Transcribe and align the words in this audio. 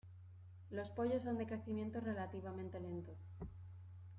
Los 0.71 0.89
pollos 0.89 1.21
son 1.21 1.37
de 1.37 1.45
crecimiento 1.45 1.99
relativamente 1.99 2.79
lento. 2.79 3.13